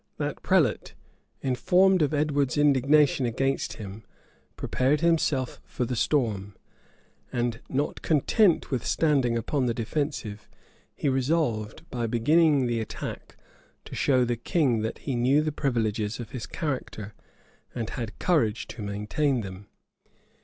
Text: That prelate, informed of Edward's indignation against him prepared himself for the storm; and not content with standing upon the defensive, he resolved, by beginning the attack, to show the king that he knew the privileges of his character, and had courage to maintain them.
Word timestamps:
That 0.17 0.41
prelate, 0.41 0.95
informed 1.43 2.01
of 2.01 2.11
Edward's 2.11 2.57
indignation 2.57 3.27
against 3.27 3.73
him 3.73 4.03
prepared 4.55 5.01
himself 5.01 5.61
for 5.63 5.85
the 5.85 5.95
storm; 5.95 6.55
and 7.31 7.61
not 7.69 8.01
content 8.01 8.71
with 8.71 8.83
standing 8.83 9.37
upon 9.37 9.67
the 9.67 9.75
defensive, 9.75 10.49
he 10.95 11.07
resolved, 11.07 11.87
by 11.91 12.07
beginning 12.07 12.65
the 12.65 12.79
attack, 12.79 13.37
to 13.85 13.93
show 13.93 14.25
the 14.25 14.35
king 14.37 14.79
that 14.81 14.97
he 14.97 15.13
knew 15.13 15.43
the 15.43 15.51
privileges 15.51 16.19
of 16.19 16.31
his 16.31 16.47
character, 16.47 17.13
and 17.75 17.91
had 17.91 18.17
courage 18.17 18.65
to 18.69 18.81
maintain 18.81 19.41
them. 19.41 19.67